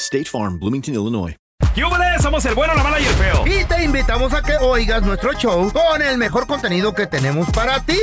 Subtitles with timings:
[0.00, 1.36] State Farm, Bloomington, Illinois.
[1.76, 2.22] ¡Yúbales!
[2.22, 3.44] Somos el bueno, la mala y el feo.
[3.46, 7.84] Y te invitamos a que oigas nuestro show con el mejor contenido que tenemos para
[7.84, 7.98] ti.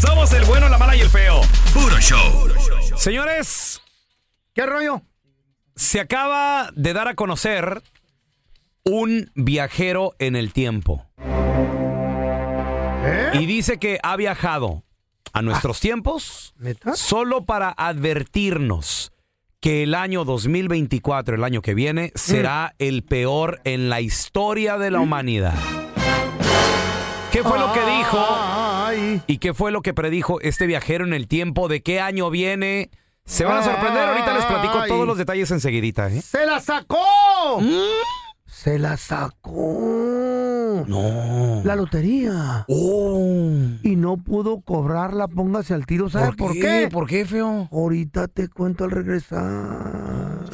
[0.00, 1.42] Somos el bueno, la mala y el feo.
[1.72, 2.48] Puro show.
[2.96, 3.80] Señores,
[4.54, 5.02] ¿Qué rollo?
[5.76, 7.82] se acaba de dar a conocer
[8.84, 11.04] un viajero en el tiempo.
[13.06, 13.32] ¿Eh?
[13.34, 14.82] Y dice que ha viajado
[15.32, 16.94] a nuestros tiempos ¿Neta?
[16.94, 19.12] solo para advertirnos
[19.64, 24.90] que el año 2024, el año que viene, será el peor en la historia de
[24.90, 25.54] la humanidad.
[27.32, 28.18] ¿Qué fue lo que dijo?
[28.18, 29.22] Ay.
[29.26, 31.68] ¿Y qué fue lo que predijo este viajero en el tiempo?
[31.68, 32.90] ¿De qué año viene?
[33.24, 34.06] Se van a sorprender.
[34.06, 36.20] Ahorita les platico todos los detalles enseguidita, ¿eh?
[36.20, 37.62] ¡Se la sacó!
[38.64, 40.84] Se la sacó.
[40.86, 41.60] No.
[41.64, 42.64] La lotería.
[42.66, 43.52] Oh.
[43.82, 46.08] Y no pudo cobrarla, póngase al tiro.
[46.08, 46.88] ¿Sabes por, qué?
[46.90, 47.68] ¿Por qué, feo?
[47.70, 50.46] Ahorita te cuento al regresar.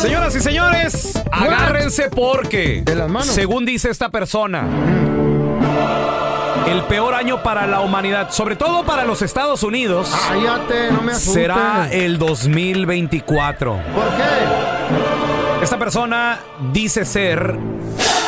[0.00, 3.26] Señoras y señores, agárrense porque, De las manos.
[3.26, 4.66] según dice esta persona,
[6.68, 11.12] el peor año para la humanidad, sobre todo para los Estados Unidos, Cállate, no me
[11.12, 11.34] asustes.
[11.34, 13.72] será el 2024.
[13.72, 15.62] ¿Por qué?
[15.62, 16.40] Esta persona
[16.72, 17.56] dice ser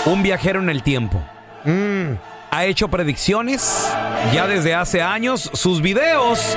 [0.07, 1.23] un viajero en el tiempo.
[1.65, 2.13] Mm.
[2.51, 3.91] Ha hecho predicciones
[4.33, 5.51] ya desde hace años.
[5.55, 6.57] Sus videos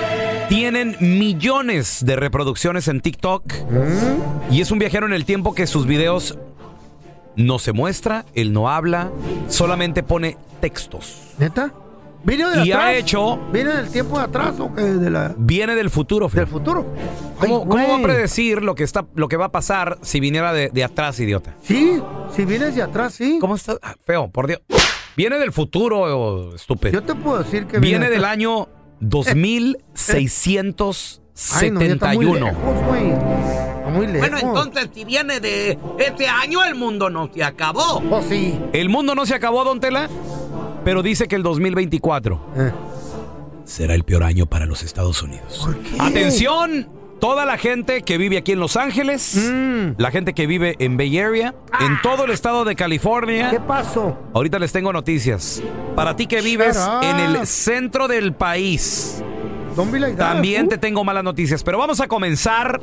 [0.50, 3.44] tienen millones de reproducciones en TikTok.
[3.70, 4.54] Mm.
[4.54, 6.38] Y es un viajero en el tiempo que sus videos
[7.38, 9.10] no se muestra, él no habla,
[9.48, 11.22] solamente pone textos.
[11.38, 11.72] ¿Neta?
[12.24, 12.96] ¿Vino de Y ha atrás?
[12.98, 14.70] hecho- ¿Viene del tiempo de atrás o?
[14.70, 15.34] De la...
[15.38, 16.28] Viene del futuro.
[16.28, 16.42] Feo.
[16.42, 16.86] del futuro?
[17.40, 20.20] ¿Cómo, Ay, cómo va a predecir lo que, está, lo que va a pasar si
[20.20, 21.56] viniera de, de atrás, idiota?
[21.64, 22.02] Sí,
[22.36, 23.38] si vienes de atrás, sí.
[23.40, 23.78] ¿Cómo está?
[23.82, 24.60] Ah, Feo, por Dios.
[25.16, 26.92] Viene del futuro, estúpido.
[26.94, 28.34] Yo te puedo decir que Viene de del atrás.
[28.34, 28.68] año
[31.62, 32.46] Ay, no, ya está muy 2671.
[32.48, 34.30] lejos, muy lejos.
[34.30, 38.02] Bueno, entonces, si viene de este año, el mundo no se acabó.
[38.02, 38.60] Pues sí.
[38.74, 40.10] El mundo no se acabó, Don Tela,
[40.84, 42.72] pero dice que el 2024 Eh.
[43.66, 45.60] será el peor año para los Estados Unidos.
[45.64, 45.96] ¿Por qué?
[46.00, 46.88] Atención,
[47.20, 49.96] toda la gente que vive aquí en Los Ángeles, Mm.
[49.98, 53.50] la gente que vive en Bay Area, en todo el estado de California.
[53.50, 54.18] ¿Qué pasó?
[54.34, 55.62] Ahorita les tengo noticias.
[55.96, 59.24] Para ti que vives en el centro del país,
[59.76, 61.64] like también te tengo malas noticias.
[61.64, 62.80] Pero vamos a comenzar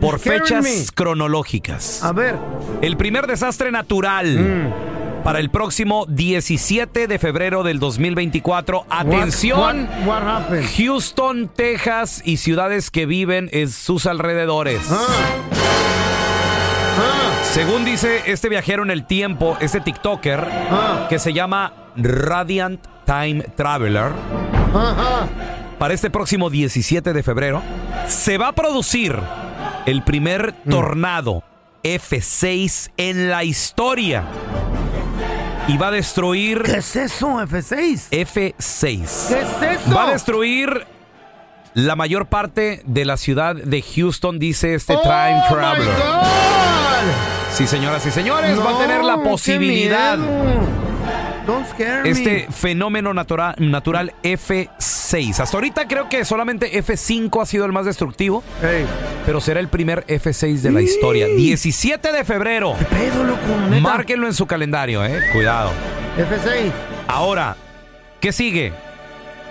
[0.00, 0.86] por fechas me.
[0.94, 2.02] cronológicas.
[2.04, 2.36] A ver.
[2.82, 5.22] El primer desastre natural Mm.
[5.24, 8.86] para el próximo 17 de febrero del 2024.
[8.88, 9.58] Atención.
[9.60, 10.66] What, what, what happened?
[10.76, 14.80] Houston, Texas y ciudades que viven en sus alrededores.
[14.90, 14.96] Ah.
[17.00, 17.42] Ah.
[17.52, 21.06] Según dice este viajero en el tiempo, este TikToker, Ah.
[21.08, 24.12] que se llama Radiant Time Traveler,
[25.78, 27.62] para este próximo 17 de febrero,
[28.06, 29.16] se va a producir
[29.90, 30.70] el primer Mm.
[30.70, 31.42] tornado
[31.82, 34.24] F6 en la historia.
[35.66, 38.08] Y va a destruir ¿Qué es eso, F6?
[38.10, 39.28] F6.
[39.28, 39.94] ¿Qué es eso?
[39.94, 40.86] Va a destruir
[41.74, 45.94] la mayor parte de la ciudad de Houston, dice este oh Time Traveler.
[47.52, 50.18] Sí, señoras y señores, va a No, tener la posibilidad.
[51.48, 52.10] Don't scare me.
[52.10, 55.40] Este fenómeno natura- natural F6.
[55.40, 58.84] Hasta ahorita creo que solamente F5 ha sido el más destructivo, Ey.
[59.24, 61.26] pero será el primer F6 de la historia.
[61.26, 62.74] 17 de febrero.
[62.78, 63.40] ¿Qué pedo, loco?
[63.70, 63.80] neta?
[63.82, 65.20] Márquenlo en su calendario, eh.
[65.32, 65.70] Cuidado.
[66.18, 66.70] F6.
[67.08, 67.56] Ahora,
[68.20, 68.72] ¿qué sigue?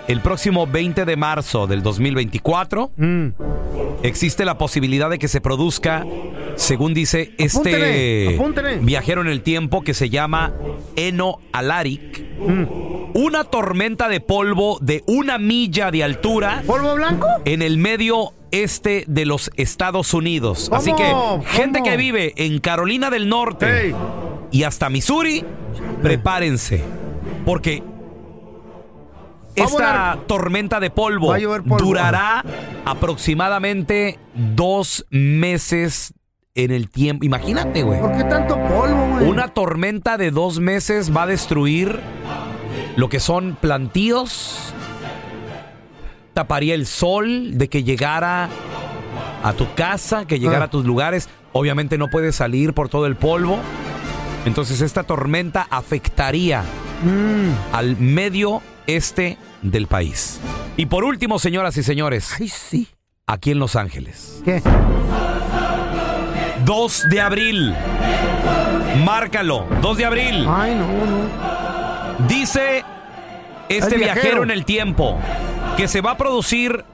[0.08, 3.26] El próximo 20 de marzo del 2024 Mm.
[4.02, 6.04] existe la posibilidad de que se produzca,
[6.56, 8.76] según dice este Apúntele, apúntele.
[8.78, 10.52] viajero en el tiempo que se llama
[10.96, 12.24] Eno Alaric.
[12.40, 12.64] Mm.
[13.14, 17.26] una tormenta de polvo de una milla de altura ¿Polvo blanco?
[17.44, 20.70] en el medio este de los Estados Unidos.
[20.72, 21.04] Así que,
[21.46, 21.90] gente ¿Cómo?
[21.90, 23.94] que vive en Carolina del Norte
[24.52, 25.44] y hasta Missouri,
[26.02, 26.82] prepárense.
[27.44, 27.82] Porque
[29.64, 31.38] esta tormenta de polvo, a
[31.78, 32.44] durará
[32.84, 36.14] aproximadamente dos meses
[36.54, 37.24] en el tiempo.
[37.24, 38.00] Imagínate, güey.
[38.00, 39.28] ¿Por qué tanto polvo, güey?
[39.28, 42.00] Una tormenta de dos meses va a destruir
[42.96, 44.72] lo que son plantíos.
[46.34, 48.48] Taparía el sol de que llegara
[49.42, 50.66] a tu casa, que llegara Ah.
[50.66, 51.28] a tus lugares.
[51.52, 53.58] Obviamente no puedes salir por todo el polvo.
[54.44, 56.62] Entonces esta tormenta afectaría
[57.02, 57.74] Mm.
[57.74, 60.40] al medio este del país.
[60.76, 62.88] Y por último, señoras y señores, Ay, sí.
[63.26, 64.40] aquí en Los Ángeles.
[64.44, 64.62] ¿Qué?
[66.64, 67.74] 2 de abril.
[69.04, 69.66] Márcalo.
[69.80, 70.46] 2 de abril.
[70.48, 72.26] Ay, no, no.
[72.28, 72.84] Dice
[73.68, 75.18] este viajero en el tiempo
[75.76, 76.84] que se va a producir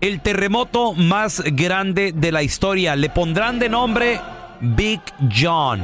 [0.00, 2.96] el terremoto más grande de la historia.
[2.96, 4.20] Le pondrán de nombre
[4.60, 5.00] Big
[5.34, 5.80] John.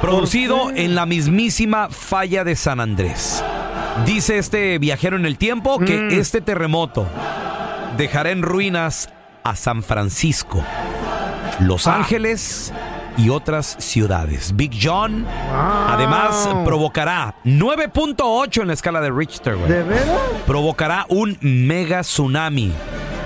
[0.00, 3.44] Producido en la mismísima falla de San Andrés.
[4.06, 6.10] Dice este viajero en el tiempo que Mm.
[6.12, 7.06] este terremoto
[7.96, 9.08] dejará en ruinas
[9.44, 10.64] a San Francisco,
[11.60, 11.96] Los Ah.
[11.96, 12.72] Ángeles
[13.18, 14.56] y otras ciudades.
[14.56, 15.26] Big John
[15.88, 19.68] Además, provocará 9.8 en la escala de Richter, güey.
[19.70, 20.16] ¿De veras?
[20.46, 22.72] Provocará un mega tsunami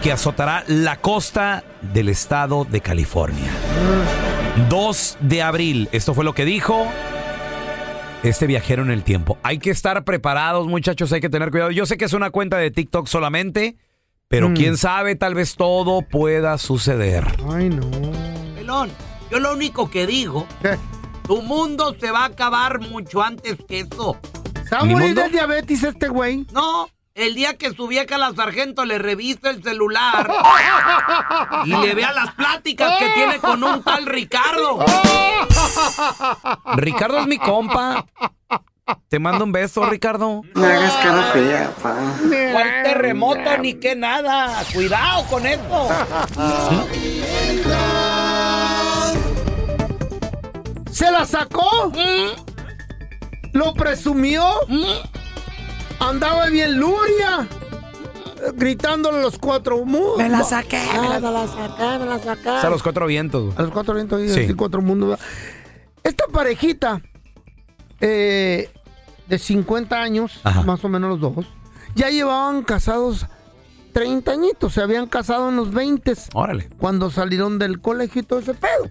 [0.02, 3.50] que azotará la costa del estado de California.
[4.68, 6.86] 2 de abril, esto fue lo que dijo
[8.28, 9.38] este viajero en el tiempo.
[9.42, 11.70] Hay que estar preparados, muchachos, hay que tener cuidado.
[11.70, 13.76] Yo sé que es una cuenta de TikTok solamente,
[14.28, 14.54] pero Mm.
[14.54, 17.24] quién sabe, tal vez todo pueda suceder.
[17.50, 17.88] Ay, no.
[18.54, 18.90] Pelón,
[19.30, 20.76] yo lo único que digo, ¿Qué?
[21.26, 24.16] tu mundo se va a acabar mucho antes que eso.
[24.68, 26.46] ¿Se va a ¿Mi morir de diabetes este güey?
[26.52, 30.32] No, el día que su vieja la sargento le revisa el celular
[31.64, 34.84] y le vea las pláticas que tiene con un tal Ricardo.
[36.76, 38.04] Ricardo es mi compa.
[39.08, 40.42] Te mando un beso, Ricardo.
[40.54, 41.96] No hagas cara fea, pa.
[42.52, 44.62] ¿Cuál terremoto ni qué nada?
[44.74, 45.88] Cuidado con eso.
[50.90, 51.92] ¿Se la sacó?
[53.52, 54.44] ¿Lo presumió?
[56.08, 57.48] ¿Andaba bien Luria?
[58.54, 60.18] Gritándole a los cuatro mundos.
[60.18, 62.58] Me la saqué, me la- me la saqué, me la saqué.
[62.58, 63.44] Es a los cuatro vientos.
[63.44, 63.56] güey.
[63.56, 64.40] A los cuatro vientos y Sí.
[64.44, 65.18] así cuatro mundos.
[66.02, 67.00] Esta parejita
[68.00, 68.70] eh,
[69.28, 70.62] de 50 años, Ajá.
[70.62, 71.46] más o menos los dos,
[71.94, 73.26] ya llevaban casados
[73.94, 74.74] 30 añitos.
[74.74, 76.68] Se habían casado en los 20 Órale.
[76.78, 78.90] cuando salieron del colegio y todo ese pedo.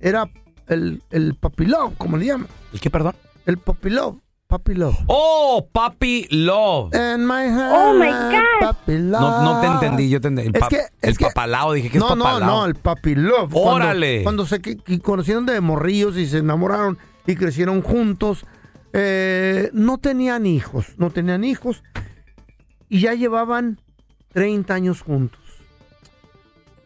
[0.00, 0.28] Era
[0.66, 2.48] el, el papi love, como le llaman.
[2.72, 3.14] ¿El qué, perdón?
[3.46, 4.16] El papi love.
[4.48, 4.96] Papi love.
[5.08, 6.94] Oh, Papi Love.
[6.94, 8.60] In my hand, Oh, my God.
[8.62, 9.20] Papi love.
[9.20, 10.48] No, no te entendí, yo te entendí.
[10.48, 12.40] El, Es pa- que- es el que- papalao, dije que no, es papalao.
[12.40, 13.52] no, no, el papi love.
[13.52, 14.22] Cuando- Órale.
[14.22, 16.96] Cuando, se que- que conocieron de morrillos y se enamoraron
[17.26, 18.46] y crecieron juntos,
[18.94, 21.82] eh, no tenían hijos, no tenían hijos
[22.88, 23.78] y ya llevaban
[24.32, 25.42] 30 años juntos.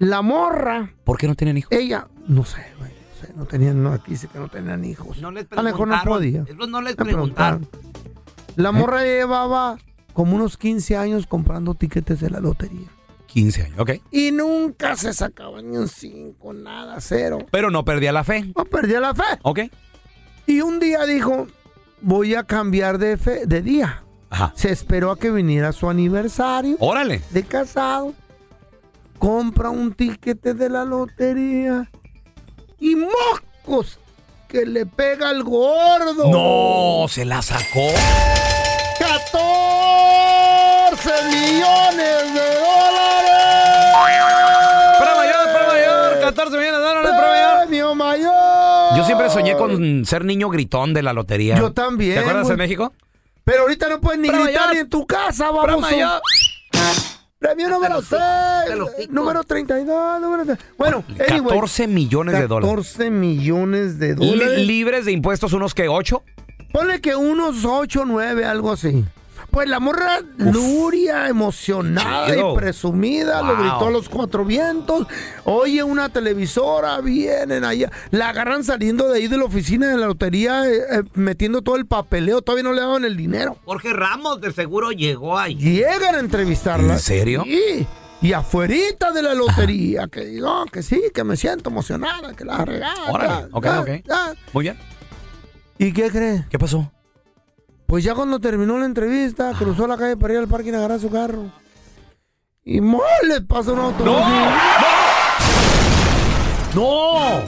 [0.00, 1.70] La morra, ¿Por qué no tienen hijos?
[1.70, 2.91] ella, no sé, güey, no
[3.22, 5.18] sé, no tenían, no, aquí dice que no tenían hijos.
[5.20, 6.44] No les a lo mejor no podía.
[6.68, 7.66] No les preguntaron.
[8.56, 9.78] La morra llevaba
[10.12, 12.88] como unos 15 años comprando tiquetes de la lotería.
[13.26, 13.90] 15 años, ok.
[14.10, 17.38] Y nunca se sacaba ni un 5, nada, cero.
[17.50, 18.52] Pero no perdía la fe.
[18.54, 19.38] No perdía la fe.
[19.42, 19.60] Ok.
[20.46, 21.46] Y un día dijo,
[22.02, 24.04] voy a cambiar de, fe, de día.
[24.28, 24.52] Ajá.
[24.54, 27.22] Se esperó a que viniera su aniversario Órale.
[27.30, 28.12] de casado.
[29.18, 31.90] Compra un tiquete de la lotería.
[32.84, 34.00] Y moscos
[34.48, 36.26] que le pega al gordo.
[36.28, 37.86] No, se la sacó.
[38.98, 43.38] 14 millones de dólares.
[44.98, 46.20] Para mayor, para mayor.
[46.20, 47.58] 14 millones de dólares para mayor.
[47.66, 48.96] Premio mayor.
[48.96, 51.56] Yo siempre soñé con ser niño gritón de la lotería.
[51.56, 52.52] Yo también, ¿Te acuerdas güey.
[52.54, 52.92] en México?
[53.44, 54.74] Pero ahorita no puedes ni Para gritar mayor.
[54.74, 55.90] ni en tu casa, Para vamos.
[55.90, 56.20] mayor.
[57.42, 58.20] Premio número los 6.
[58.68, 59.14] de los ticos.
[59.14, 60.20] Número 32.
[60.20, 62.70] Número tre- Bueno, anyway, 14 millones de dólares.
[62.70, 64.58] 14 millones de Li- dólares.
[64.66, 66.22] libres de impuestos, unos que 8.
[66.72, 69.04] Ponle que unos 8, 9, algo así.
[69.52, 72.54] Pues la morra Luria, emocionada Chido.
[72.54, 75.06] y presumida, lo gritó a los cuatro vientos.
[75.44, 77.90] Oye, una televisora, vienen allá.
[78.12, 81.76] La agarran saliendo de ahí de la oficina de la lotería, eh, eh, metiendo todo
[81.76, 82.40] el papeleo.
[82.40, 83.58] Todavía no le daban el dinero.
[83.66, 85.54] Jorge Ramos de seguro llegó ahí.
[85.56, 86.94] Llegan a entrevistarla.
[86.94, 87.44] ¿En serio?
[87.44, 87.86] Sí.
[88.22, 92.64] Y afuerita de la lotería, que digo que sí, que me siento emocionada, que la
[92.64, 93.12] regala.
[93.12, 93.48] Órale.
[93.52, 93.90] Ok, ok.
[94.54, 94.78] Muy bien.
[95.76, 96.46] ¿Y qué crees?
[96.46, 96.90] ¿Qué pasó?
[97.86, 101.00] Pues ya cuando terminó la entrevista, cruzó la calle para ir al parking a agarrar
[101.00, 101.50] su carro.
[102.64, 103.02] Y ¡mole!
[103.26, 104.04] le pasó un auto.
[104.04, 104.18] ¡No!
[106.74, 107.42] ¡No!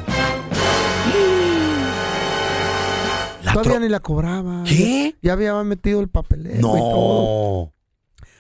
[3.43, 4.65] La Todavía ni la cobraba.
[4.65, 5.17] ¿Qué?
[5.23, 7.73] Ya había metido el papeleo y todo.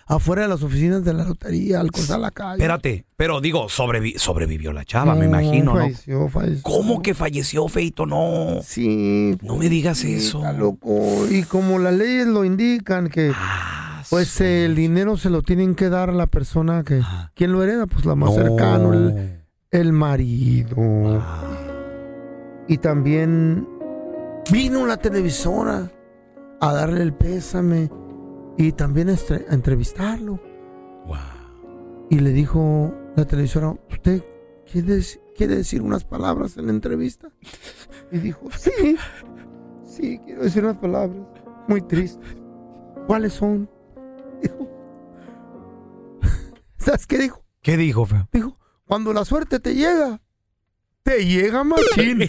[0.07, 2.55] Afuera de las oficinas de la lotería, al cruzar la calle.
[2.63, 5.81] Espérate, pero digo, sobrevi- sobrevivió la chava, me No, imagino, ¿no?
[5.81, 6.29] falleció.
[6.63, 8.05] ¿Cómo que falleció, Feito?
[8.05, 8.61] No.
[8.63, 9.39] Sí.
[9.43, 10.39] No me digas sí, eso.
[10.39, 11.27] está loco.
[11.31, 15.89] Y como las leyes lo indican, que Ah, pues el dinero se lo tienen que
[15.89, 16.99] dar a la persona que...
[16.99, 17.33] Ajá.
[17.35, 17.87] ¿Quién lo hereda?
[17.87, 18.93] Pues la más No.
[18.93, 20.77] el, el marido.
[21.23, 21.45] Ah,
[22.69, 23.67] Y también
[24.53, 25.91] vino la televisora
[26.61, 27.91] a darle el pésame
[28.57, 29.17] y también a
[29.51, 30.41] entrevistarlo.
[31.07, 32.07] wow.
[32.11, 34.23] Y le dijo la televisora, ¿usted
[34.71, 35.01] quiere,
[35.37, 37.29] quiere decir unas palabras en la entrevista?
[38.13, 38.97] Y dijo, sí,
[39.85, 41.27] sí, quiero decir unas palabras.
[41.67, 42.25] Muy triste.
[43.07, 43.69] ¿Cuáles son?
[44.43, 44.71] Dijo.
[46.79, 47.45] ¿Sabes qué dijo?
[47.63, 48.29] ¿Qué dijo, feo?
[48.33, 50.21] Dijo, cuando la suerte te llega,
[51.05, 52.19] te llega machín.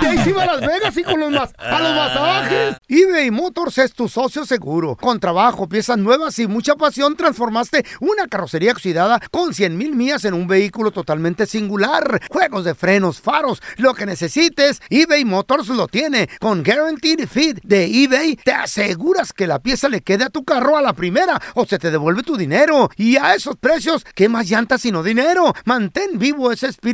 [0.00, 2.76] De ahí se iba a Las Vegas y con los mas a los masajes.
[2.88, 4.96] eBay Motors es tu socio seguro.
[4.96, 10.24] Con trabajo, piezas nuevas y mucha pasión, transformaste una carrocería oxidada con 100 mil millas
[10.24, 12.22] en un vehículo totalmente singular.
[12.30, 16.28] Juegos de frenos, faros, lo que necesites, eBay Motors lo tiene.
[16.40, 20.76] Con Guaranteed Fit de eBay, te aseguras que la pieza le quede a tu carro
[20.76, 22.90] a la primera o se te devuelve tu dinero.
[22.96, 25.54] Y a esos precios, ¿qué más llantas sino dinero?
[25.64, 26.93] Mantén vivo ese espíritu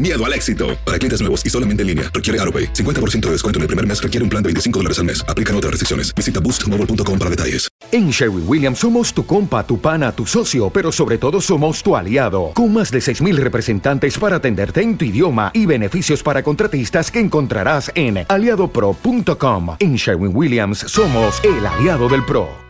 [0.00, 0.76] miedo al éxito.
[0.84, 2.72] Para clientes nuevos y solamente en línea, requiere AroPay.
[2.72, 5.24] 50% de descuento en el primer mes requiere un plan de 25 dólares al mes.
[5.28, 6.12] Aplican otras restricciones.
[6.16, 7.68] Visita boostmobile.com para detalles.
[7.92, 11.96] En Sherwin Williams somos tu compa, tu pana, tu socio, pero sobre todo somos tu
[11.96, 17.10] aliado, con más de 6.000 representantes para atenderte en tu idioma y beneficios para contratistas
[17.10, 19.76] que encontrarás en aliadopro.com.
[19.80, 22.69] En Sherwin Williams somos el aliado del PRO.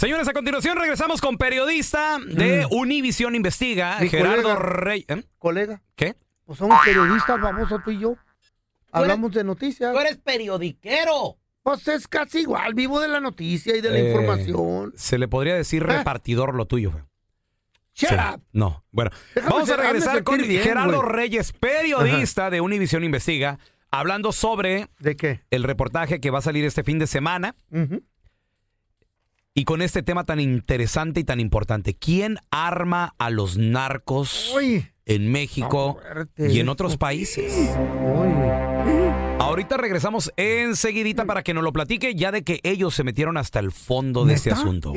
[0.00, 4.56] Señores, a continuación regresamos con periodista de Univisión Investiga, Mi Gerardo colega.
[4.58, 5.04] Rey.
[5.08, 5.24] ¿eh?
[5.38, 6.16] Colega, ¿Qué?
[6.46, 8.14] pues somos periodistas, famosos tú y yo.
[8.92, 9.92] Hablamos de noticias.
[9.92, 11.36] Tú eres periodiquero.
[11.62, 14.94] Pues es casi igual, vivo de la noticia y de la Eh, información.
[14.96, 15.98] Se le podría decir Ah.
[15.98, 17.06] repartidor lo tuyo, feo.
[17.94, 18.14] Shut Sí.
[18.34, 18.42] up.
[18.54, 19.10] No, bueno.
[19.34, 21.12] Déjame Vamos a ser- regresar con bien, Gerardo güey.
[21.12, 23.58] Reyes, periodista de Univisión Investiga,
[23.90, 25.42] hablando sobre ¿De qué?
[25.50, 28.02] el reportaje que va a salir este fin de semana Ujú.
[29.54, 31.94] Y con este tema tan interesante y tan importante.
[31.94, 37.52] ¿Quién arma a los narcos Uy, en México fuerte y en otros países?
[38.00, 38.30] uy.
[39.40, 43.58] Ahorita regresamos enseguidita para que nos lo platique ya de que ellos se metieron hasta
[43.58, 44.92] el fondo de este asunto.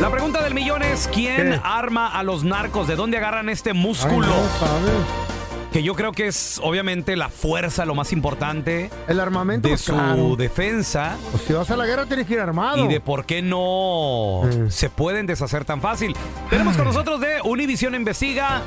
[0.00, 1.60] La pregunta del millón es ¿quién ¿Qué?
[1.62, 2.88] arma a los narcos?
[2.88, 4.26] ¿De dónde agarran este Ay, músculo?
[4.26, 5.37] no.
[5.72, 9.82] Que yo creo que es obviamente la fuerza lo más importante El armamento, de pues,
[9.82, 10.34] su claro.
[10.34, 12.84] defensa Pues si vas a la guerra tienes que ir armado.
[12.84, 14.70] y de por qué no Mm.
[14.70, 16.14] se pueden deshacer tan fácil.
[16.48, 18.62] Tenemos con nosotros de Univisión Investiga,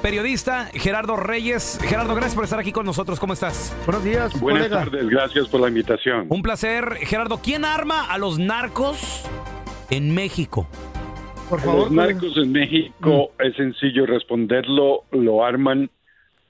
[0.00, 1.78] periodista Gerardo Reyes.
[1.82, 3.18] Gerardo, gracias por estar aquí con nosotros.
[3.18, 3.74] ¿Cómo estás?
[3.84, 4.84] Buenos días, Buenas colega.
[4.84, 6.26] tardes, gracias por la invitación.
[6.28, 6.98] Un placer.
[7.02, 9.22] Gerardo, ¿quién arma a los narcos
[9.90, 10.68] en México?
[11.50, 15.90] Por favor, Los narcos en México es sencillo responderlo, lo arman,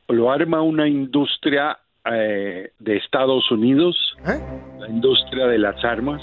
[0.09, 4.41] lo arma una industria eh, de Estados Unidos, ¿Eh?
[4.81, 6.23] la industria de las armas,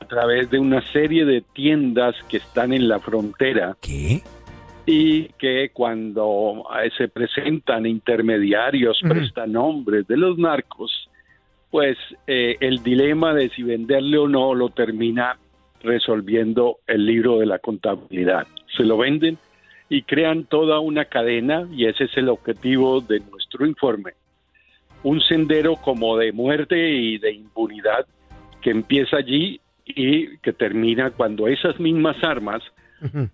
[0.00, 4.22] a través de una serie de tiendas que están en la frontera ¿Qué?
[4.86, 9.12] y que cuando eh, se presentan intermediarios, Ujú.
[9.12, 11.08] prestanombres de los narcos,
[11.70, 15.38] pues eh, el dilema de si venderle o no lo termina
[15.82, 18.46] resolviendo el libro de la contabilidad.
[18.76, 19.38] Se lo venden
[19.92, 24.12] y crean toda una cadena y ese es el objetivo de nuestro informe.
[25.02, 28.06] Un sendero como de muerte y de impunidad
[28.62, 32.62] que empieza allí y que termina cuando esas mismas armas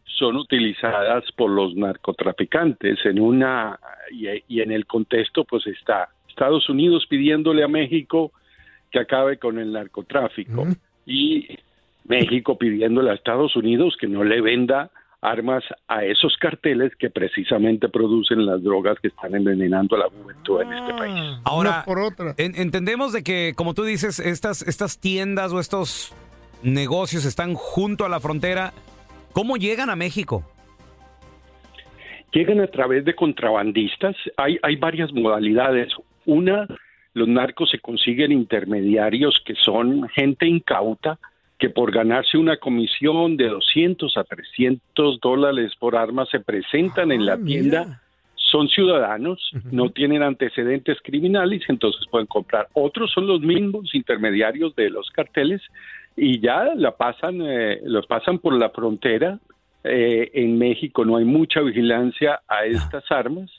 [0.04, 2.98] son utilizadas por los narcotraficantes.
[3.04, 3.78] En una
[4.10, 8.32] y, y en el contexto pues está Estados Unidos pidiéndole a México
[8.90, 10.66] que acabe con el narcotráfico
[11.06, 11.56] y
[12.02, 17.88] México pidiéndole a Estados Unidos que no le venda armas a esos carteles que precisamente
[17.88, 21.38] producen las drogas que están envenenando a la juventud en este país.
[21.44, 21.84] Ahora,
[22.37, 26.14] en- entendemos de que, como tú dices, estas, estas tiendas o estos
[26.62, 28.72] negocios están junto a la frontera.
[29.32, 30.44] ¿Cómo llegan a México?
[32.32, 34.14] Llegan a través de contrabandistas.
[34.37, 35.92] Hay, hay varias modalidades.
[36.26, 36.66] Una,
[37.14, 41.18] los narcos se consiguen intermediarios que son gente incauta
[41.58, 47.26] que por ganarse una comisión de 200 a 300 dólares por arma se presentan en
[47.26, 48.00] la tienda,
[48.36, 52.68] son ciudadanos, no tienen antecedentes criminales, entonces pueden comprar.
[52.74, 55.60] Otros son los mismos intermediarios de los carteles
[56.16, 59.40] y ya la pasan, eh, los pasan por la frontera.
[59.84, 63.50] Eh, en México no hay mucha vigilancia a estas armas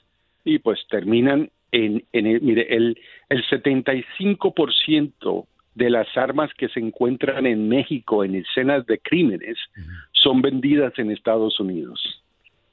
[0.45, 2.97] y pues terminan en, en el, mire, el,
[3.29, 5.45] el 75%
[5.75, 9.57] de las armas que se encuentran en México en escenas de crímenes
[10.11, 12.01] son vendidas en Estados Unidos.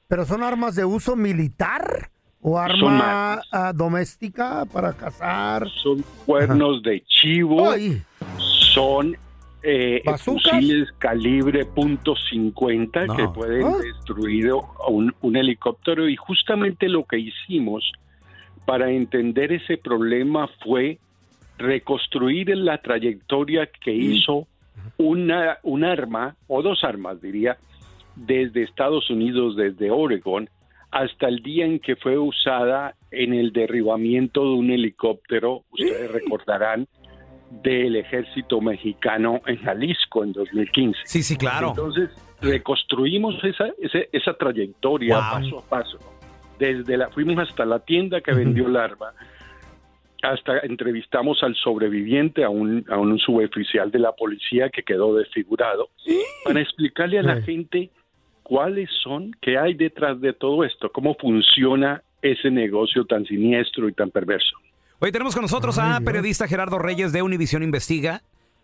[0.07, 2.09] ¿Pero son armas de uso militar
[2.41, 3.47] o arma armas.
[3.51, 5.67] ah, doméstica para cazar?
[5.69, 8.01] Son cuernos de chivo, Ay.
[8.73, 9.15] son
[9.63, 13.77] eh, fusiles calibre .50 que pueden ¿Ah?
[13.81, 14.51] destruir
[15.21, 17.91] un helicóptero y justamente lo que hicimos
[18.65, 20.99] para entender ese problema fue
[21.57, 24.47] reconstruir la trayectoria que hizo
[24.97, 27.57] una, un arma, o dos armas diría,
[28.15, 30.49] desde Estados Unidos, desde Oregon,
[30.91, 36.87] hasta el día en que fue usada en el derribamiento de un helicóptero, ustedes recordarán,
[37.49, 40.99] del ejército mexicano en Jalisco en 2015.
[41.05, 41.69] Sí, sí, claro.
[41.69, 42.09] Entonces,
[42.41, 45.23] reconstruimos esa, esa, esa trayectoria Wow.
[45.31, 45.99] paso a paso.
[46.59, 49.13] Desde la, fuimos hasta la tienda que vendió el arma,
[50.31, 55.89] hasta entrevistamos al sobreviviente, a un, a un suboficial de la policía que quedó desfigurado,
[56.43, 57.89] para explicarle a la gente
[58.43, 63.93] cuáles son, qué hay detrás de todo esto, cómo funciona ese negocio tan siniestro y
[63.93, 64.57] tan perverso.
[64.99, 68.21] Hoy tenemos con nosotros a periodista Gerardo Reyes de Univisión Investiga,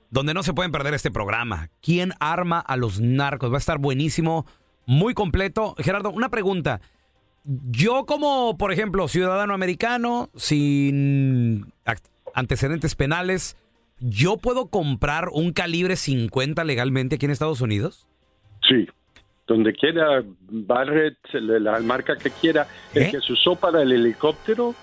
[0.09, 1.69] donde no se pueden perder este programa.
[1.81, 3.51] ¿Quién arma a los narcos?
[3.51, 4.45] Va a estar buenísimo,
[4.85, 5.75] muy completo.
[5.77, 6.81] Gerardo, una pregunta.
[7.45, 11.73] Yo como, por ejemplo, ciudadano americano, sin
[12.33, 13.57] antecedentes penales,
[13.99, 18.07] ¿yo puedo comprar un calibre 50 legalmente aquí en Estados Unidos?
[18.67, 18.87] Sí,
[19.47, 22.67] donde quiera, Barrett, la marca que quiera.
[22.93, 24.73] El que se usó para el helicóptero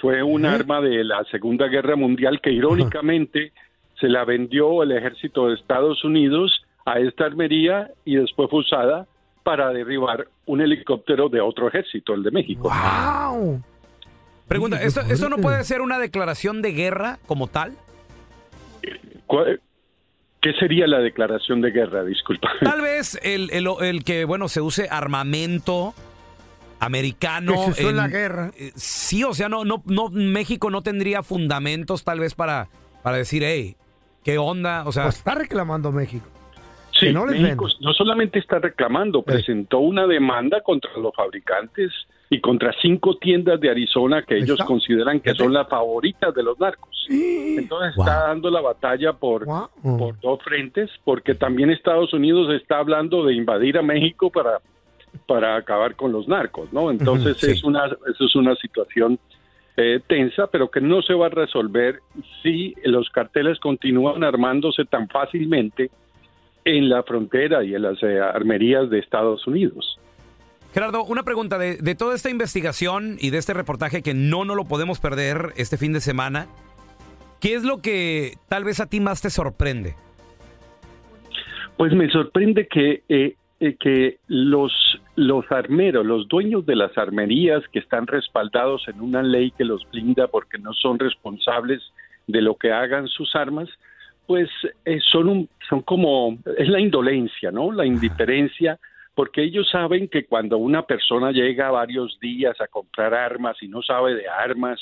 [0.00, 3.52] fue un arma de la Segunda Guerra Mundial que irónicamente
[4.00, 9.06] se la vendió el ejército de Estados Unidos a esta armería y después fue usada
[9.48, 12.64] para derribar un helicóptero de otro ejército, el de México.
[12.70, 13.62] ¡Wow!
[14.46, 17.72] Pregunta, ¿esto, ¿esto no puede ser una declaración de guerra como tal?
[19.26, 19.58] ¿Cuál-
[20.42, 22.04] ¿Qué sería la declaración de guerra?
[22.04, 22.50] Disculpa.
[22.62, 25.94] Tal vez el, el- el que, bueno, se use armamento
[26.78, 27.54] americano.
[27.68, 28.50] Que se en la guerra.
[28.58, 32.68] eh, Sí, o sea, no, no, no, México no tendría fundamentos tal vez para,
[33.02, 33.76] para decir, hey,
[34.24, 34.84] ¿qué onda?
[34.86, 36.28] O sea, Pues está reclamando México.
[36.98, 41.92] Sí, no México no solamente está reclamando, presentó una demanda contra los fabricantes
[42.30, 44.66] y contra cinco tiendas de Arizona que ellos está.
[44.66, 47.06] consideran que son las favoritas de los narcos.
[47.08, 49.46] Entonces está dando la batalla por,
[49.82, 54.60] por dos frentes, porque también Estados Unidos está hablando de invadir a México para,
[55.26, 56.90] para acabar con los narcos, ¿no?
[56.90, 57.52] Entonces sí.
[57.52, 59.18] es una, eso es una situación
[59.76, 62.00] eh, tensa, pero que no se va a resolver
[62.42, 65.90] si los carteles continúan armándose tan fácilmente
[66.64, 69.98] en la frontera y en las eh, armerías de Estados Unidos.
[70.74, 74.54] Gerardo, una pregunta de, de toda esta investigación y de este reportaje que no no
[74.54, 76.46] lo podemos perder este fin de semana.
[77.40, 79.94] ¿Qué es lo que tal vez a ti más te sorprende?
[81.76, 84.72] Pues me sorprende que, eh, eh, que los,
[85.14, 89.88] los armeros, los dueños de las armerías que están respaldados en una ley que los
[89.90, 91.80] blinda porque no son responsables
[92.26, 93.68] de lo que hagan sus armas,
[94.28, 94.50] pues
[94.84, 97.72] eh, son, un, son como, es la indolencia, ¿no?
[97.72, 98.78] La indiferencia,
[99.14, 103.80] porque ellos saben que cuando una persona llega varios días a comprar armas y no
[103.80, 104.78] sabe de armas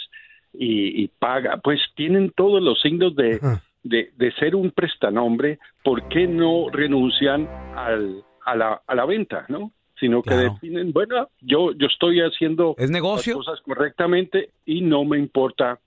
[0.52, 3.40] y, y paga, pues tienen todos los signos de,
[3.84, 9.46] de, de ser un prestanombre, ¿por qué no renuncian al, a, la, a la venta,
[9.48, 9.70] no?
[10.00, 10.54] Sino que Claro.
[10.54, 13.36] definen, bueno, yo, yo estoy haciendo ¿Es negocio?
[13.36, 15.78] las cosas correctamente y no me importa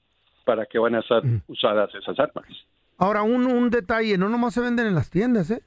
[0.46, 2.46] para qué van a ser usadas esas armas.
[3.00, 5.64] Ahora, un, un detalle, no nomás se venden en las tiendas, ¿eh?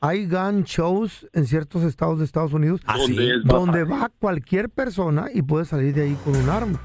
[0.00, 3.90] hay gun shows en ciertos estados de Estados Unidos ¿Ah, Donde sí?
[3.90, 6.78] va cualquier persona y puede salir de ahí con un arma.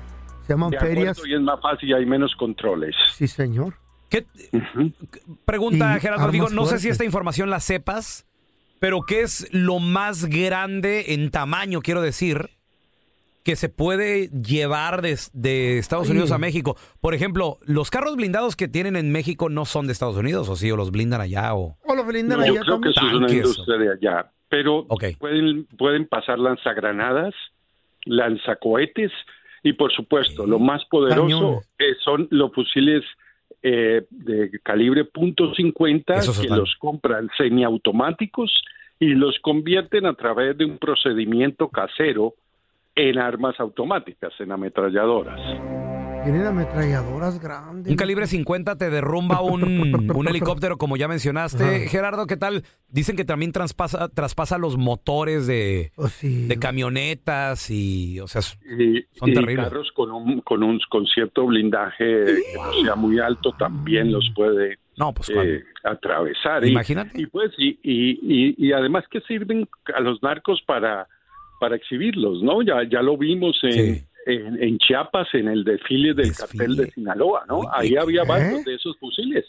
[0.48, 1.22] Se llaman De ferias.
[1.28, 2.96] y es más fácil y hay menos controles.
[3.14, 3.76] Sí, señor.
[4.10, 4.92] ¿Qué, Ujú.
[5.46, 8.26] pregunta, Y Gerardo, digo, no sé si esta información la sepas,
[8.80, 12.50] pero ¿qué es lo más grande en tamaño, quiero decir,
[13.44, 16.10] que se puede llevar de, de Estados.
[16.10, 16.78] Unidos a México?
[17.00, 20.56] Por ejemplo, los carros blindados que tienen en México no son de Estados Unidos, o
[20.56, 21.78] sí, o los blindan allá, o...
[21.86, 23.38] O los blindan No, yo allá creo que eso es una Tanques.
[23.38, 24.32] industria de allá.
[24.50, 24.86] Pero
[25.20, 27.34] pueden, pueden pasar lanzagranadas,
[28.06, 29.12] lanzacohetes
[29.64, 33.04] y, por supuesto, lo más poderoso eh, son los fusiles
[33.64, 36.60] eh, de calibre .50 Esos que están.
[36.60, 38.52] los compran semiautomáticos
[39.00, 42.34] y los convierten a través de un procedimiento casero
[42.96, 45.40] en armas automáticas, en ametralladoras.
[46.24, 47.90] Tienen ametralladoras grandes.
[47.90, 49.64] Un calibre 50 te derrumba un,
[50.16, 51.64] un helicóptero, como ya mencionaste.
[51.64, 51.90] Ajá.
[51.90, 52.64] Gerardo, ¿qué tal?
[52.90, 56.46] Dicen que también traspasa, traspasa los motores de, Oh, sí.
[56.48, 58.42] de camionetas y, o sea,
[58.78, 59.66] y, Son y terribles.
[59.70, 64.30] carros con un, con un con cierto blindaje que no sea muy alto también los
[64.36, 65.64] puede no, pues eh, cuando-
[65.98, 66.64] atravesar.
[66.64, 67.20] Y- Imagínate.
[67.20, 71.08] Y, pues y, y, y, y además que sirven a los narcos para
[71.62, 72.62] para exhibirlos, ¿no?
[72.64, 74.04] Ya ya lo vimos en, Sí.
[74.26, 76.48] en, en Chiapas en el desfile del Desfile.
[76.66, 77.60] cartel de Sinaloa, ¿no?
[77.60, 79.46] Oye, Ahí había varios de esos fusiles.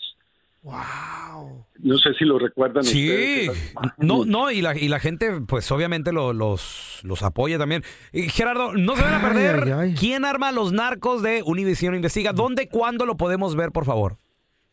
[0.62, 1.66] Wow.
[1.80, 3.08] No sé si lo recuerdan Sí,
[3.48, 3.74] ustedes.
[3.98, 7.82] no, no, y la, y la gente, pues obviamente lo- los, los apoya también.
[8.12, 9.62] Y, Gerardo, no se van a Ay, perder.
[9.64, 9.94] ay, ay.
[9.98, 12.32] ¿Quién arma a los narcos de Univision Investiga?
[12.32, 14.18] ¿Dónde, cuándo lo podemos ver, por favor?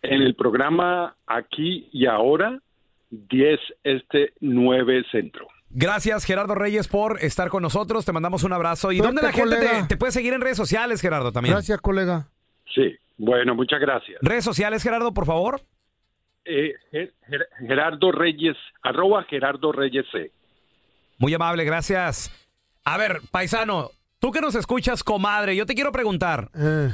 [0.04, 2.62] En el programa Aquí y Ahora,
[3.10, 5.47] 10 Este 9 Centro.
[5.72, 8.04] Gracias, Gerardo Reyes, por estar con nosotros.
[8.06, 8.92] Te mandamos un abrazo.
[8.92, 11.54] ¿Y Suerte, dónde la gente te, puede seguir en redes sociales, Gerardo, también?
[11.56, 12.28] Gracias, colega.
[12.74, 14.18] Sí, bueno, muchas gracias.
[14.22, 15.62] Redes sociales, Gerardo, por favor.
[16.46, 20.32] Eh, Ger- Ger- Gerardo Reyes, arroba Gerardo Reyes C.
[21.20, 22.32] Muy amable, gracias.
[22.84, 26.90] A ver, paisano, tú que nos escuchas, comadre, yo te quiero preguntar, Eh,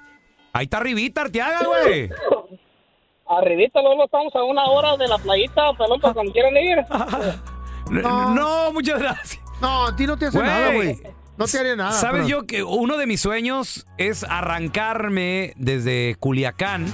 [0.53, 2.11] Ahí está arribita, Arteaga, güey.
[3.29, 6.79] Arribita, luego estamos a una hora de la playita, pelón, para cuando quieran ir.
[7.91, 8.73] No, No.
[8.73, 9.43] muchas gracias.
[9.61, 10.97] No, a ti no te hace nada, güey.
[11.37, 11.91] No te haría nada.
[11.93, 16.87] ¿Sabes pero- yo que uno de mis sueños es arrancarme desde Culiacán,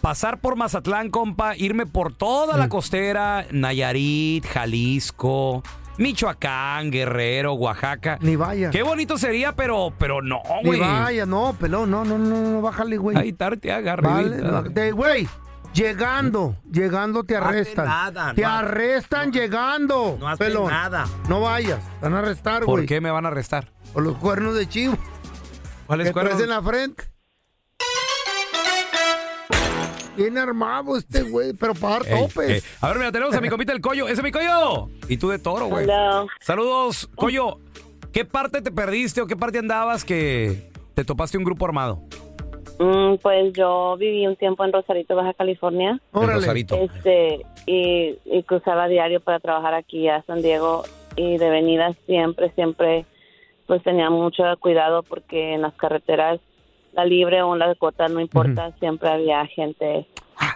[0.00, 2.58] pasar por Mazatlán, compa, irme por toda Mm.
[2.58, 5.62] la costera, Nayarit, Jalisco,
[5.98, 8.18] Michoacán, Guerrero, Oaxaca.
[8.20, 8.70] Ni vaya.
[8.70, 10.80] Qué bonito sería, pero, pero no, Ni güey.
[10.80, 13.16] vaya, no, pelón, no, no, no, no, bájale, güey.
[13.16, 14.70] Ahí tarte Vale, agarre.
[14.70, 15.28] de- güey,
[15.74, 17.86] llegando, llegando te hace arrestan.
[17.86, 20.16] nada, te no arrestan llegando.
[20.20, 20.70] No hace pelón.
[20.70, 21.06] nada.
[21.28, 22.86] No vayas, te van a arrestar, ¿Por güey.
[22.86, 23.68] qué me van a arrestar?
[23.92, 24.96] Por los cuernos de chivo
[25.86, 26.42] ¿Cuáles que traes cuernos?
[26.42, 27.04] en la frente.
[30.18, 32.50] Bien armado este güey, pero para dar Ey, topes.
[32.50, 32.60] ey.
[32.80, 34.04] A ver, mira, tenemos a mi compita el Coyo.
[34.06, 34.88] ¡Ese es mi Coyo!
[35.08, 35.84] Y tú de toro, güey.
[35.84, 36.26] Hola.
[36.40, 37.58] Saludos, Coyo.
[38.12, 42.02] ¿Qué parte te perdiste o qué parte andabas que te topaste un grupo armado?
[42.80, 46.00] Mm, pues yo viví un tiempo en Rosarito, Baja California.
[46.14, 46.74] En Rosarito.
[46.76, 50.84] Este, y, y cruzaba diario para trabajar aquí a San Diego
[51.16, 53.04] y de venida siempre, siempre,
[53.66, 56.40] pues tenía mucho cuidado porque en las carreteras,
[56.98, 60.04] la libre o la corta, no importa, siempre había gente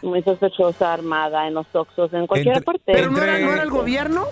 [0.02, 2.92] muy sospechosa, armada, en los oxos, en cualquier Entre- parte.
[2.92, 4.24] ¿Pero no era, no era el gobierno?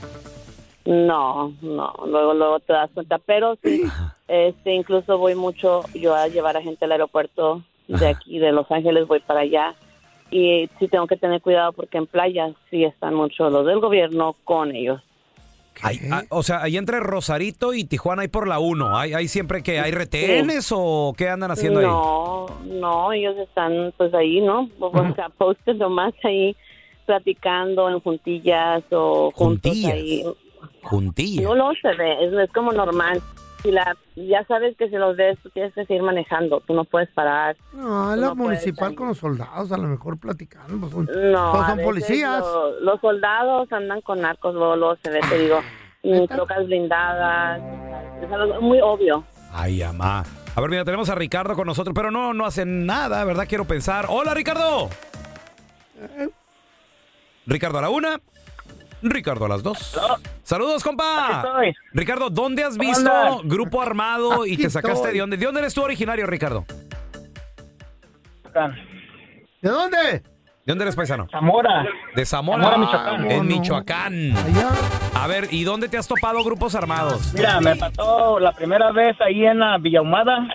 [0.85, 3.83] No, no, luego luego te das cuenta, pero sí,
[4.27, 8.69] este, incluso voy mucho yo a llevar a gente al aeropuerto de aquí, de Los
[8.73, 9.75] Ángeles, voy para allá
[10.33, 14.35] y sí tengo que tener cuidado porque en playas sí están mucho los del gobierno
[14.43, 15.01] con ellos.
[15.83, 18.99] Ah, o sea, ahí entre Rosarito y Tijuana hay por la 1.
[18.99, 21.87] ¿Hay, hay siempre que hay retenes o qué andan haciendo ahí?
[21.87, 24.69] no, no, ellos están pues ahí, ¿no?
[24.79, 26.55] O sea, posted nomás ahí
[27.07, 29.93] platicando en juntillas o juntos Juntillas.
[29.93, 30.25] ahí.
[30.83, 31.45] Juntillas.
[31.45, 33.21] No lo se ve, es, es como normal.
[33.63, 36.85] Si la, ya sabes que si los ves, tú tienes que seguir manejando, tú no
[36.85, 37.57] puedes parar.
[37.75, 40.79] No, la no municipal con los soldados, a lo mejor platicando.
[40.79, 42.41] Pues son, No, a son veces policías.
[42.41, 45.61] lo- los soldados andan con narcos, luego, luego se ve, te digo,
[46.03, 47.61] y trocas blindadas,
[48.23, 49.25] es algo muy obvio.
[49.53, 50.25] Ay, amá.
[50.57, 53.45] A ver, mira, tenemos a Ricardo con nosotros, pero no, no hacen nada, ¿verdad?
[53.49, 54.07] Quiero pensar.
[54.09, 54.89] ¡Hola, Ricardo!
[57.47, 58.21] Ricardo a la una.
[59.03, 59.99] Ricardo a las dos.
[60.43, 61.43] Saludos, compa.
[61.93, 63.41] Ricardo, ¿dónde has ¿Cómo visto andas?
[63.45, 65.13] grupo armado y Aquí te sacaste estoy.
[65.15, 65.37] de dónde?
[65.37, 66.65] ¿De dónde eres tú originario, Ricardo?
[69.63, 69.99] ¿De dónde?
[69.99, 70.23] ¿De
[70.67, 71.29] dónde eres paisano?
[71.31, 71.85] Zamora.
[72.15, 72.63] De Zamora.
[72.63, 73.31] Zamora, Michoacán.
[73.31, 73.47] En.
[73.47, 74.35] Michoacán.
[75.15, 77.33] A ver, ¿y dónde te has topado grupos armados?
[77.35, 80.47] Mira, me pasó la primera vez ahí en la Villahumada.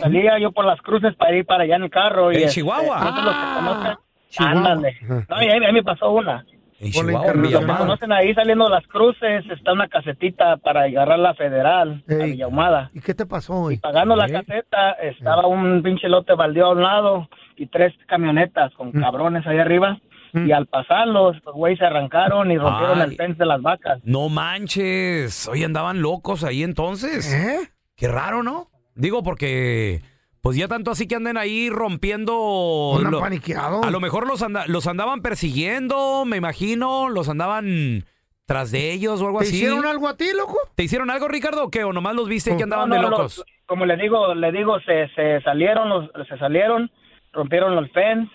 [0.00, 2.32] Salía yo por las cruces para ir para allá en el carro.
[2.32, 3.00] Y ¿En este, Chihuahua?
[3.00, 3.96] no sé los que conocen.
[4.30, 4.50] Chihuahua.
[4.70, 4.96] Ándale.
[5.28, 6.44] No, y ahí, ahí me pasó una.
[6.84, 7.78] En Chihuahua, Villahumada.
[7.78, 12.90] conocen ahí saliendo las cruces, está una casetita para agarrar la federal, a Villahumada.
[12.92, 13.78] ¿Y qué te pasó hoy?
[13.78, 18.92] Pagando la caseta, estaba un pinche lote baldío a un lado y tres camionetas con
[18.92, 19.98] cabrones ahí arriba.
[20.34, 23.10] Y al pasarlos, los güeyes se arrancaron y rompieron Ay.
[23.10, 24.00] el fence de las vacas.
[24.02, 25.46] No manches.
[25.48, 27.32] Oye, andaban locos ahí entonces.
[27.32, 27.70] ¿Eh?
[27.96, 28.68] Qué raro, ¿no?
[28.96, 30.00] Digo, porque
[30.44, 32.94] pues ya tanto así que anden ahí rompiendo.
[32.98, 33.84] Andan lo- paniqueados.
[33.84, 37.08] A lo mejor los, anda- los andaban persiguiendo, me imagino.
[37.08, 38.04] Los andaban
[38.46, 39.56] tras de ellos o algo ¿Te así.
[39.56, 40.58] hicieron algo a ti, loco?
[40.74, 41.82] ¿Te hicieron algo, Ricardo, o qué?
[41.84, 43.38] ¿O nomás los viste que andaban No, de locos?
[43.38, 46.90] los- como le digo, le digo, se, se salieron, los, se salieron,
[47.32, 48.30] rompieron los fence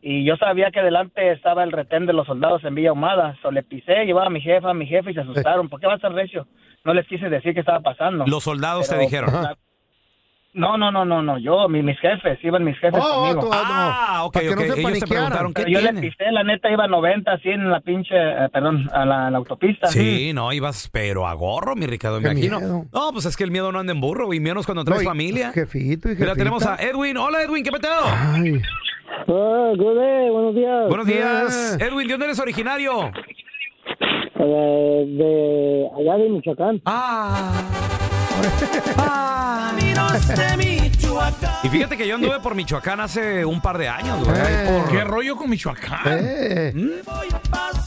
[0.00, 3.36] y yo sabía que delante estaba el retén de los soldados en Villa Humada.
[3.42, 5.68] So, le pisé, llevaba a mi jefa, a mi jefe y se asustaron.
[5.68, 6.46] ¿Por qué va a ser recio?
[6.86, 8.24] No les quise decir qué estaba pasando.
[8.26, 9.30] Los soldados te dijeron.
[10.52, 13.40] No, no, no, no, no, yo, mi- mis jefes, iban mis jefes Oh, conmigo.
[13.42, 14.60] tú, ah, ok, ok.
[14.78, 16.00] Ellos te preguntaron qué yo tiene.
[16.00, 19.28] le pisé, la neta iba a 90, 100 en la pinche, eh, perdón, a la,
[19.28, 19.86] a la autopista.
[19.86, 22.58] Sí, no, ibas pero a gorro, mi Ricardo, me Qué imagino.
[22.58, 22.84] miedo.
[22.92, 25.04] No, pues es que el miedo no anda en burro, y menos cuando traes No,
[25.04, 25.52] y- familia.
[25.52, 26.34] Jefito y Mira, jefita.
[26.34, 27.16] tenemos a Edwin.
[27.16, 27.90] Hola, Edwin, ¿qué peteo?
[28.04, 28.60] Ay.
[29.28, 30.88] buenos días.
[30.88, 31.78] Buenos días.
[31.80, 33.12] Edwin, ¿de dónde eres originario?
[34.42, 36.80] Eh, de allá de Michoacán.
[41.62, 44.36] Y fíjate que yo anduve por Michoacán hace un par de años, güey.
[44.66, 46.00] por- ¿Qué rollo con Michoacán?
[46.06, 46.72] Eh.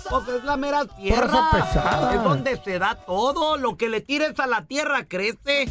[0.10, 1.50] Pues es la mera tierra.
[1.52, 2.14] pesada.
[2.14, 3.58] Es donde se da todo.
[3.58, 5.68] Lo que le tires a la tierra crece.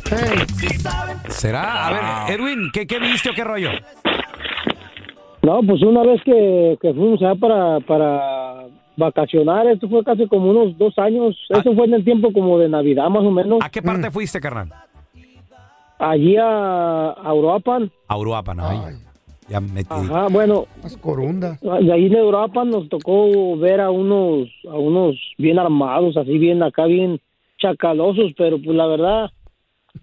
[1.29, 1.87] ¿Será?
[1.87, 3.71] A ver, Edwin, ¿qué, qué viste o qué rollo?
[5.43, 8.42] No, pues una vez que, que fuimos allá para, para
[8.97, 11.37] vacacionar, esto fue casi como unos dos años.
[11.49, 13.59] Eso fue en el tiempo como de Navidad, más o menos.
[13.63, 14.69] ¿A qué parte fuiste, carnal?
[15.99, 17.91] Allí a, a Uruapan.
[18.09, 18.69] A Uruapan, ¿no?
[19.49, 19.87] Ya- metí.
[19.91, 20.67] Ajá, bueno.
[20.83, 21.61] Las corundas.
[21.61, 26.63] De ahí de Uruapan nos tocó ver a unos, a unos bien armados, así bien
[26.63, 27.21] acá, bien
[27.59, 29.31] chacalosos, pero pues la verdad,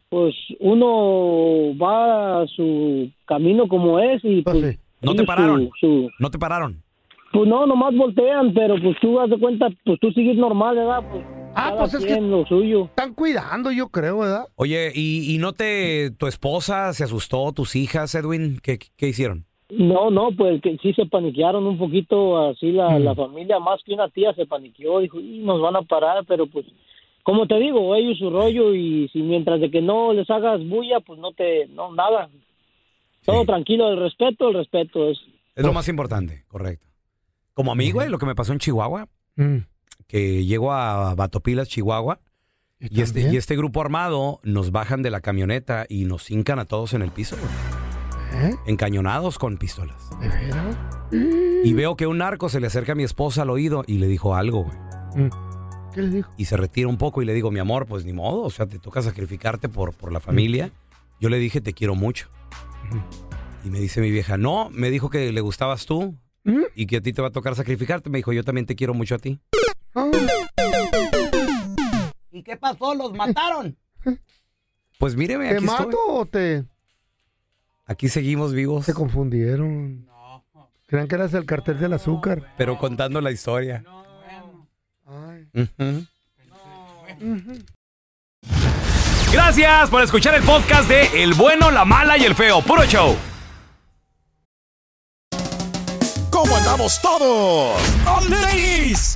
[0.10, 4.80] pues uno va a su camino como es y pues...
[5.02, 5.70] ¿No te pararon?
[5.80, 6.82] su- su- ¿No te pararon?
[7.32, 11.04] Pues no, nomás voltean, pero pues tú das de cuenta, pues tú sigues normal, ¿verdad?
[11.12, 11.24] Pues,
[11.56, 12.86] Ah, pues es que quien lo suyo.
[12.86, 14.46] están cuidando, yo creo, ¿verdad?
[14.56, 16.12] Oye, ¿y, y no te...
[16.12, 18.60] tu esposa se asustó, tus hijas, Edwin?
[18.64, 19.46] ¿Qué, qué hicieron?
[19.70, 23.04] No, no, pues que sí se paniquearon un poquito así la, Mm.
[23.04, 26.48] la familia, más que una tía se paniqueó, dijo, y nos van a parar, pero
[26.48, 26.66] pues,
[27.24, 31.00] como te digo, ellos su rollo y si mientras de que no les hagas bulla,
[31.02, 32.30] pues no te, no, nada.
[33.26, 35.20] Todo tranquilo, el respeto, el respeto es.
[35.56, 36.88] Es lo más importante, correcto.
[37.60, 39.10] Como a mí, güey, lo que me pasó en Chihuahua,
[40.08, 42.22] que llego a Batopilas, Chihuahua,
[42.80, 46.64] y, este, y este grupo armado nos bajan de la camioneta y nos hincan a
[46.64, 47.36] todos en el piso.
[47.36, 48.54] güey.
[48.66, 50.10] encañonados con pistolas.
[50.22, 50.78] ¿De veras?
[51.12, 54.08] Y veo que un narco se le acerca a mi esposa al oído y le
[54.08, 54.78] dijo algo, güey.
[55.18, 55.30] Mm.
[55.94, 56.32] ¿Qué le dijo?
[56.38, 58.68] Y se retira un poco y le digo, mi amor, pues ni modo, o sea,
[58.68, 60.72] te toca sacrificarte por, por la familia.
[61.20, 62.30] Yo le dije, te quiero mucho.
[63.66, 66.16] Y me dice mi vieja, no, me dijo que le gustabas tú
[66.76, 68.10] y que a ti te va a tocar sacrificarte.
[68.10, 69.40] Me dijo, yo también te quiero mucho a ti.
[72.32, 72.94] ¿Y qué pasó?
[72.96, 73.78] ¿Los mataron?
[74.98, 75.98] Pues míreme, ¿Te aquí mato estoy.
[76.08, 76.64] o te...?
[77.86, 78.86] Aquí seguimos vivos.
[78.86, 80.08] Se confundieron.
[80.86, 82.54] Crean que eras el cartel del azúcar.
[82.58, 83.84] Pero contando la historia.
[85.56, 86.06] Ujú.
[89.32, 92.62] Gracias por escuchar el podcast de El bueno, la mala y el feo.
[92.62, 93.16] Puro show.
[96.42, 97.82] ¿Cómo andamos todos?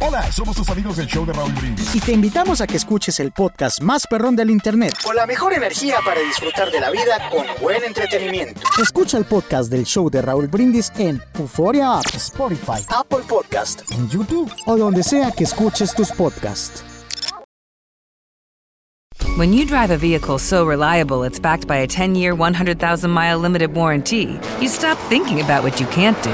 [0.01, 1.95] Hola, somos tus amigos del show de Raúl Brindis.
[1.95, 4.93] Y te invitamos a que escuches el podcast más perrón del internet.
[5.01, 8.59] Con la mejor energía para disfrutar de la vida con buen entretenimiento.
[8.81, 13.89] Escucha el podcast del show de Raúl Brindis en Euforia App, Spotify, Apple Podcast.
[13.91, 16.83] en YouTube o donde sea que escuches tus podcasts.
[19.37, 23.39] When you drive a vehicle so reliable it's backed by a 10 year, 100,000 mile
[23.39, 26.33] limited warranty, you stop thinking about what you can't do